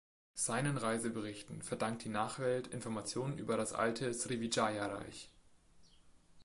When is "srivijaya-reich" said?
4.11-5.29